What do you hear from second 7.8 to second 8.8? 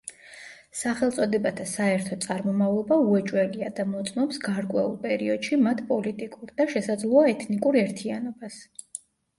ერთიანობას.